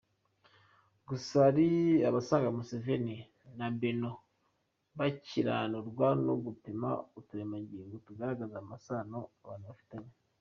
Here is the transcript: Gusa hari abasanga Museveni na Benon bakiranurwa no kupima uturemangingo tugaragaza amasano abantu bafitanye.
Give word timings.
Gusa 1.07 1.35
hari 1.45 1.67
abasanga 2.09 2.55
Museveni 2.57 3.17
na 3.57 3.67
Benon 3.79 4.17
bakiranurwa 4.97 6.07
no 6.25 6.33
kupima 6.45 6.89
uturemangingo 7.19 7.95
tugaragaza 8.07 8.55
amasano 8.63 9.17
abantu 9.45 9.65
bafitanye. 9.69 10.13